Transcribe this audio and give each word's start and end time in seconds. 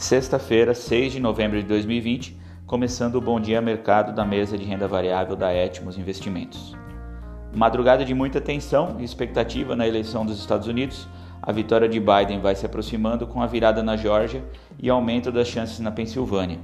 Sexta-feira, 0.00 0.74
6 0.74 1.12
de 1.12 1.20
novembro 1.20 1.60
de 1.60 1.68
2020, 1.68 2.34
começando 2.66 3.16
o 3.16 3.20
Bom 3.20 3.38
Dia 3.38 3.60
Mercado 3.60 4.14
da 4.14 4.24
mesa 4.24 4.56
de 4.56 4.64
renda 4.64 4.88
variável 4.88 5.36
da 5.36 5.52
Etmos 5.52 5.98
Investimentos. 5.98 6.74
Madrugada 7.54 8.02
de 8.02 8.14
muita 8.14 8.40
tensão 8.40 8.96
e 8.98 9.04
expectativa 9.04 9.76
na 9.76 9.86
eleição 9.86 10.24
dos 10.24 10.40
Estados 10.40 10.66
Unidos, 10.68 11.06
a 11.42 11.52
vitória 11.52 11.86
de 11.86 12.00
Biden 12.00 12.40
vai 12.40 12.56
se 12.56 12.64
aproximando 12.64 13.26
com 13.26 13.42
a 13.42 13.46
virada 13.46 13.82
na 13.82 13.94
Geórgia 13.94 14.42
e 14.82 14.88
aumento 14.88 15.30
das 15.30 15.48
chances 15.48 15.78
na 15.80 15.90
Pensilvânia. 15.90 16.58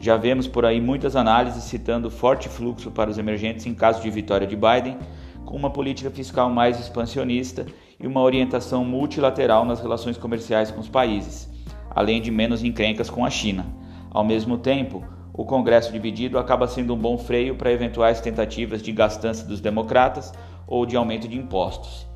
Já 0.00 0.16
vemos 0.16 0.48
por 0.48 0.64
aí 0.64 0.80
muitas 0.80 1.14
análises 1.14 1.64
citando 1.64 2.10
forte 2.10 2.48
fluxo 2.48 2.90
para 2.90 3.10
os 3.10 3.18
emergentes 3.18 3.66
em 3.66 3.74
caso 3.74 4.00
de 4.00 4.08
vitória 4.08 4.46
de 4.46 4.56
Biden, 4.56 4.96
com 5.44 5.54
uma 5.54 5.68
política 5.68 6.10
fiscal 6.10 6.48
mais 6.48 6.80
expansionista 6.80 7.66
e 8.00 8.06
uma 8.06 8.22
orientação 8.22 8.86
multilateral 8.86 9.66
nas 9.66 9.80
relações 9.80 10.16
comerciais 10.16 10.70
com 10.70 10.80
os 10.80 10.88
países 10.88 11.59
além 11.90 12.22
de 12.22 12.30
menos 12.30 12.64
encrencas 12.64 13.10
com 13.10 13.24
a 13.24 13.30
China. 13.30 13.66
Ao 14.10 14.24
mesmo 14.24 14.56
tempo, 14.56 15.04
o 15.32 15.44
Congresso 15.44 15.92
dividido 15.92 16.38
acaba 16.38 16.66
sendo 16.66 16.94
um 16.94 16.98
bom 16.98 17.16
freio 17.16 17.54
para 17.54 17.72
eventuais 17.72 18.20
tentativas 18.20 18.82
de 18.82 18.92
gastança 18.92 19.46
dos 19.46 19.60
democratas 19.60 20.32
ou 20.66 20.86
de 20.86 20.96
aumento 20.96 21.26
de 21.26 21.36
impostos. 21.36 22.06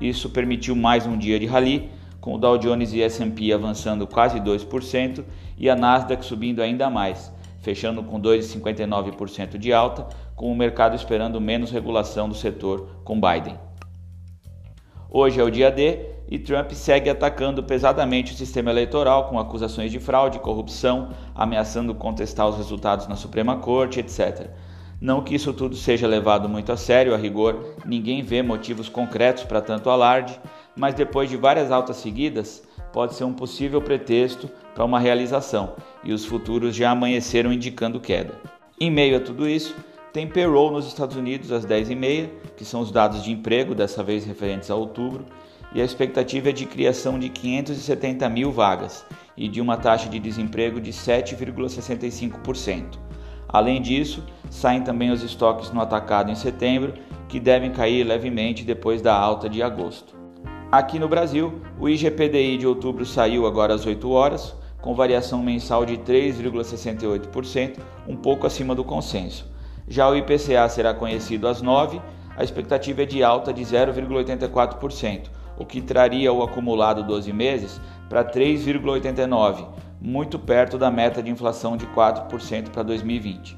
Isso 0.00 0.30
permitiu 0.30 0.74
mais 0.76 1.06
um 1.06 1.16
dia 1.16 1.38
de 1.38 1.46
rally, 1.46 1.90
com 2.20 2.34
o 2.34 2.38
Dow 2.38 2.56
Jones 2.56 2.92
e 2.92 3.02
S&P 3.02 3.52
avançando 3.52 4.06
quase 4.06 4.40
2% 4.40 5.24
e 5.58 5.68
a 5.68 5.76
Nasdaq 5.76 6.24
subindo 6.24 6.62
ainda 6.62 6.88
mais, 6.88 7.32
fechando 7.60 8.02
com 8.02 8.20
2,59% 8.20 9.58
de 9.58 9.72
alta, 9.72 10.06
com 10.34 10.50
o 10.50 10.56
mercado 10.56 10.96
esperando 10.96 11.40
menos 11.40 11.70
regulação 11.70 12.28
do 12.28 12.34
setor 12.34 12.88
com 13.04 13.20
Biden. 13.20 13.58
Hoje 15.10 15.40
é 15.40 15.44
o 15.44 15.50
dia 15.50 15.70
D 15.70 16.13
e 16.28 16.38
Trump 16.38 16.70
segue 16.72 17.10
atacando 17.10 17.62
pesadamente 17.62 18.32
o 18.32 18.36
sistema 18.36 18.70
eleitoral 18.70 19.28
com 19.28 19.38
acusações 19.38 19.90
de 19.90 20.00
fraude, 20.00 20.38
corrupção, 20.38 21.10
ameaçando 21.34 21.94
contestar 21.94 22.48
os 22.48 22.56
resultados 22.56 23.06
na 23.06 23.16
Suprema 23.16 23.56
Corte, 23.56 24.00
etc. 24.00 24.48
Não 25.00 25.22
que 25.22 25.34
isso 25.34 25.52
tudo 25.52 25.76
seja 25.76 26.06
levado 26.06 26.48
muito 26.48 26.72
a 26.72 26.76
sério, 26.76 27.14
a 27.14 27.18
rigor, 27.18 27.74
ninguém 27.84 28.22
vê 28.22 28.42
motivos 28.42 28.88
concretos 28.88 29.44
para 29.44 29.60
tanto 29.60 29.90
alarde, 29.90 30.38
mas 30.76 30.94
depois 30.94 31.28
de 31.28 31.36
várias 31.36 31.70
altas 31.70 31.96
seguidas, 31.96 32.62
pode 32.92 33.14
ser 33.14 33.24
um 33.24 33.32
possível 33.32 33.82
pretexto 33.82 34.48
para 34.74 34.84
uma 34.84 35.00
realização, 35.00 35.74
e 36.04 36.12
os 36.12 36.24
futuros 36.24 36.74
já 36.74 36.90
amanheceram 36.90 37.52
indicando 37.52 38.00
queda. 38.00 38.34
Em 38.80 38.90
meio 38.90 39.16
a 39.16 39.20
tudo 39.20 39.48
isso, 39.48 39.74
tem 40.14 40.26
payroll 40.28 40.70
nos 40.70 40.86
Estados 40.86 41.16
Unidos 41.16 41.50
às 41.50 41.66
10h30, 41.66 42.28
que 42.56 42.64
são 42.64 42.80
os 42.80 42.92
dados 42.92 43.24
de 43.24 43.32
emprego, 43.32 43.74
dessa 43.74 44.00
vez 44.00 44.24
referentes 44.24 44.70
a 44.70 44.76
outubro, 44.76 45.24
e 45.74 45.82
a 45.82 45.84
expectativa 45.84 46.50
é 46.50 46.52
de 46.52 46.66
criação 46.66 47.18
de 47.18 47.28
570 47.28 48.28
mil 48.28 48.52
vagas 48.52 49.04
e 49.36 49.48
de 49.48 49.60
uma 49.60 49.76
taxa 49.76 50.08
de 50.08 50.20
desemprego 50.20 50.80
de 50.80 50.92
7,65%. 50.92 52.96
Além 53.48 53.82
disso, 53.82 54.22
saem 54.48 54.82
também 54.82 55.10
os 55.10 55.24
estoques 55.24 55.72
no 55.72 55.80
atacado 55.80 56.30
em 56.30 56.36
setembro, 56.36 56.94
que 57.28 57.40
devem 57.40 57.72
cair 57.72 58.04
levemente 58.04 58.62
depois 58.62 59.02
da 59.02 59.18
alta 59.18 59.48
de 59.48 59.64
agosto. 59.64 60.14
Aqui 60.70 60.96
no 60.96 61.08
Brasil, 61.08 61.60
o 61.76 61.88
IGPDI 61.88 62.56
de 62.56 62.68
outubro 62.68 63.04
saiu 63.04 63.48
agora 63.48 63.74
às 63.74 63.84
8 63.84 64.08
horas, 64.08 64.54
com 64.80 64.94
variação 64.94 65.42
mensal 65.42 65.84
de 65.84 65.98
3,68%, 65.98 67.80
um 68.06 68.14
pouco 68.14 68.46
acima 68.46 68.76
do 68.76 68.84
consenso. 68.84 69.52
Já 69.86 70.08
o 70.08 70.16
IPCA 70.16 70.68
será 70.68 70.94
conhecido 70.94 71.46
às 71.46 71.60
9, 71.60 72.00
a 72.36 72.42
expectativa 72.42 73.02
é 73.02 73.06
de 73.06 73.22
alta 73.22 73.52
de 73.52 73.62
0,84%, 73.62 75.28
o 75.58 75.64
que 75.64 75.80
traria 75.80 76.32
o 76.32 76.42
acumulado 76.42 77.02
12 77.02 77.32
meses 77.32 77.80
para 78.08 78.24
3,89, 78.24 79.66
muito 80.00 80.38
perto 80.38 80.76
da 80.78 80.90
meta 80.90 81.22
de 81.22 81.30
inflação 81.30 81.76
de 81.76 81.86
4% 81.86 82.70
para 82.70 82.82
2020. 82.82 83.56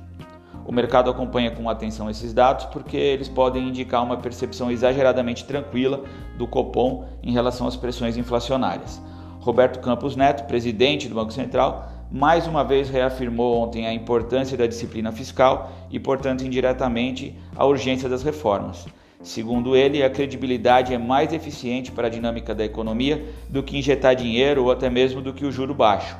O 0.66 0.72
mercado 0.72 1.08
acompanha 1.08 1.52
com 1.52 1.70
atenção 1.70 2.10
esses 2.10 2.34
dados 2.34 2.64
porque 2.66 2.96
eles 2.96 3.28
podem 3.28 3.68
indicar 3.68 4.02
uma 4.02 4.16
percepção 4.16 4.68
exageradamente 4.68 5.44
tranquila 5.44 6.02
do 6.36 6.46
Copom 6.46 7.04
em 7.22 7.32
relação 7.32 7.68
às 7.68 7.76
pressões 7.76 8.16
inflacionárias. 8.16 9.00
Roberto 9.40 9.78
Campos 9.78 10.16
Neto, 10.16 10.44
presidente 10.48 11.08
do 11.08 11.14
Banco 11.14 11.32
Central, 11.32 11.88
mais 12.10 12.46
uma 12.46 12.62
vez 12.62 12.88
reafirmou 12.88 13.62
ontem 13.62 13.86
a 13.86 13.92
importância 13.92 14.56
da 14.56 14.66
disciplina 14.66 15.10
fiscal 15.10 15.72
e, 15.90 15.98
portanto, 15.98 16.44
indiretamente, 16.44 17.34
a 17.54 17.64
urgência 17.64 18.08
das 18.08 18.22
reformas. 18.22 18.86
Segundo 19.22 19.74
ele, 19.74 20.02
a 20.02 20.10
credibilidade 20.10 20.94
é 20.94 20.98
mais 20.98 21.32
eficiente 21.32 21.90
para 21.90 22.06
a 22.06 22.10
dinâmica 22.10 22.54
da 22.54 22.64
economia 22.64 23.26
do 23.48 23.62
que 23.62 23.76
injetar 23.76 24.14
dinheiro 24.14 24.64
ou 24.64 24.70
até 24.70 24.88
mesmo 24.88 25.20
do 25.20 25.32
que 25.32 25.44
o 25.44 25.50
juro 25.50 25.74
baixo. 25.74 26.16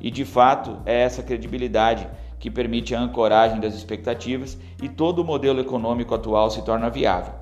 E 0.00 0.10
de 0.10 0.24
fato, 0.24 0.76
é 0.84 1.00
essa 1.00 1.22
credibilidade 1.22 2.06
que 2.38 2.50
permite 2.50 2.94
a 2.94 3.00
ancoragem 3.00 3.60
das 3.60 3.74
expectativas 3.74 4.58
e 4.82 4.88
todo 4.88 5.20
o 5.20 5.24
modelo 5.24 5.60
econômico 5.60 6.14
atual 6.14 6.50
se 6.50 6.62
torna 6.62 6.90
viável. 6.90 7.32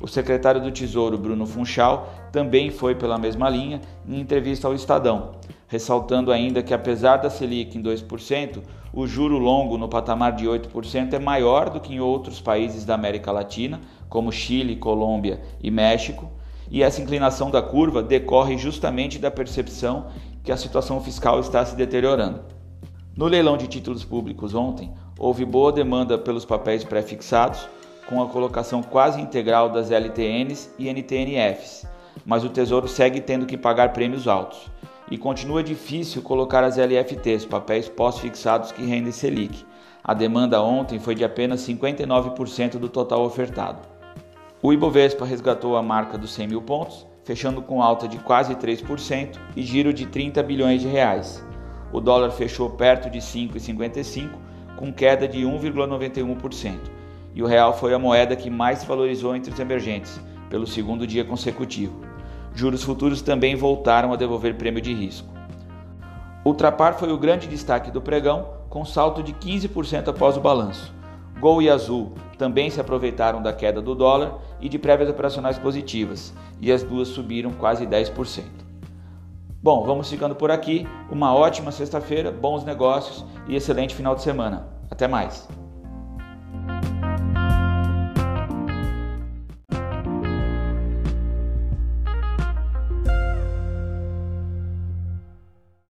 O 0.00 0.06
secretário 0.06 0.60
do 0.60 0.70
Tesouro, 0.70 1.18
Bruno 1.18 1.46
Funchal, 1.46 2.12
também 2.30 2.70
foi 2.70 2.94
pela 2.94 3.18
mesma 3.18 3.48
linha 3.48 3.80
em 4.06 4.20
entrevista 4.20 4.68
ao 4.68 4.74
Estadão, 4.74 5.32
ressaltando 5.68 6.30
ainda 6.30 6.62
que 6.62 6.72
apesar 6.72 7.16
da 7.16 7.30
Selic 7.30 7.76
em 7.76 7.82
2%, 7.82 8.62
o 8.92 9.06
juro 9.06 9.38
longo 9.38 9.76
no 9.76 9.88
patamar 9.88 10.32
de 10.32 10.46
8% 10.46 11.12
é 11.12 11.18
maior 11.18 11.70
do 11.70 11.80
que 11.80 11.92
em 11.92 12.00
outros 12.00 12.40
países 12.40 12.84
da 12.84 12.94
América 12.94 13.32
Latina, 13.32 13.80
como 14.08 14.32
Chile, 14.32 14.76
Colômbia 14.76 15.40
e 15.60 15.70
México, 15.70 16.30
e 16.70 16.82
essa 16.82 17.02
inclinação 17.02 17.50
da 17.50 17.62
curva 17.62 18.02
decorre 18.02 18.56
justamente 18.56 19.18
da 19.18 19.30
percepção 19.30 20.06
que 20.42 20.52
a 20.52 20.56
situação 20.56 21.00
fiscal 21.00 21.40
está 21.40 21.64
se 21.64 21.76
deteriorando. 21.76 22.40
No 23.16 23.26
leilão 23.26 23.56
de 23.56 23.66
títulos 23.66 24.04
públicos 24.04 24.54
ontem, 24.54 24.92
houve 25.18 25.44
boa 25.44 25.72
demanda 25.72 26.18
pelos 26.18 26.44
papéis 26.44 26.84
pré-fixados, 26.84 27.68
com 28.08 28.22
a 28.22 28.28
colocação 28.28 28.82
quase 28.82 29.20
integral 29.20 29.68
das 29.70 29.90
LTNs 29.90 30.70
e 30.78 30.88
NTNFs, 30.88 31.86
mas 32.24 32.44
o 32.44 32.48
Tesouro 32.48 32.86
segue 32.86 33.20
tendo 33.20 33.46
que 33.46 33.56
pagar 33.56 33.92
prêmios 33.92 34.28
altos 34.28 34.70
e 35.10 35.16
continua 35.16 35.62
difícil 35.62 36.20
colocar 36.22 36.64
as 36.64 36.76
LFTs, 36.76 37.44
papéis 37.44 37.88
pós-fixados 37.88 38.72
que 38.72 38.84
rendem 38.84 39.12
Selic. 39.12 39.64
A 40.02 40.12
demanda 40.14 40.60
ontem 40.62 40.98
foi 40.98 41.14
de 41.14 41.24
apenas 41.24 41.60
59% 41.60 42.78
do 42.78 42.88
total 42.88 43.24
ofertado. 43.24 43.80
O 44.62 44.72
Ibovespa 44.72 45.24
resgatou 45.24 45.76
a 45.76 45.82
marca 45.82 46.18
dos 46.18 46.32
100 46.32 46.48
mil 46.48 46.62
pontos, 46.62 47.06
fechando 47.24 47.62
com 47.62 47.82
alta 47.82 48.08
de 48.08 48.18
quase 48.18 48.54
3% 48.54 49.36
e 49.56 49.62
giro 49.62 49.92
de 49.92 50.06
30 50.06 50.42
bilhões 50.42 50.80
de 50.80 50.88
reais. 50.88 51.44
O 51.92 52.00
dólar 52.00 52.30
fechou 52.30 52.70
perto 52.70 53.08
de 53.08 53.18
5,55, 53.18 54.30
com 54.76 54.92
queda 54.92 55.26
de 55.26 55.42
1,91%, 55.42 56.78
e 57.34 57.42
o 57.42 57.46
real 57.46 57.76
foi 57.76 57.94
a 57.94 57.98
moeda 57.98 58.36
que 58.36 58.50
mais 58.50 58.84
valorizou 58.84 59.34
entre 59.34 59.52
os 59.52 59.58
emergentes, 59.58 60.20
pelo 60.50 60.66
segundo 60.66 61.06
dia 61.06 61.24
consecutivo 61.24 62.15
juros 62.56 62.82
futuros 62.82 63.20
também 63.20 63.54
voltaram 63.54 64.12
a 64.12 64.16
devolver 64.16 64.56
prêmio 64.56 64.80
de 64.80 64.92
risco. 64.92 65.28
Ultrapar 66.44 66.94
foi 66.94 67.12
o 67.12 67.18
grande 67.18 67.46
destaque 67.46 67.90
do 67.90 68.00
pregão, 68.00 68.48
com 68.70 68.84
salto 68.84 69.22
de 69.22 69.32
15% 69.34 70.08
após 70.08 70.36
o 70.36 70.40
balanço. 70.40 70.94
Gol 71.38 71.60
e 71.60 71.68
Azul 71.68 72.14
também 72.38 72.70
se 72.70 72.80
aproveitaram 72.80 73.42
da 73.42 73.52
queda 73.52 73.82
do 73.82 73.94
dólar 73.94 74.38
e 74.60 74.68
de 74.68 74.78
prévias 74.78 75.10
operacionais 75.10 75.58
positivas, 75.58 76.32
e 76.60 76.72
as 76.72 76.82
duas 76.82 77.08
subiram 77.08 77.52
quase 77.52 77.86
10%. 77.86 78.44
Bom, 79.62 79.84
vamos 79.84 80.08
ficando 80.08 80.34
por 80.34 80.50
aqui. 80.50 80.86
Uma 81.10 81.34
ótima 81.34 81.72
sexta-feira, 81.72 82.30
bons 82.30 82.64
negócios 82.64 83.24
e 83.48 83.56
excelente 83.56 83.94
final 83.94 84.14
de 84.14 84.22
semana. 84.22 84.68
Até 84.90 85.06
mais! 85.06 85.65